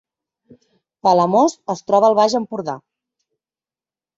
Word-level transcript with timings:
Palamós 1.07 1.55
es 1.75 1.85
troba 1.91 2.09
al 2.13 2.17
Baix 2.21 2.37
Empordà 2.41 2.79